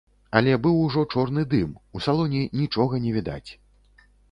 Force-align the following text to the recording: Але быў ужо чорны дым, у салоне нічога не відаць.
Але 0.37 0.53
быў 0.63 0.79
ужо 0.85 1.03
чорны 1.17 1.43
дым, 1.51 1.77
у 1.99 2.03
салоне 2.07 2.41
нічога 2.63 3.03
не 3.07 3.15
відаць. 3.21 3.49